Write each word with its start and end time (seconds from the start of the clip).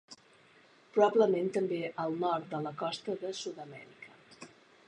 Probablement 0.95 1.51
també 1.57 1.79
al 2.05 2.17
nord 2.25 2.49
de 2.57 2.65
la 2.69 2.75
costa 2.83 3.19
de 3.25 3.35
Sud-amèrica. 3.43 4.19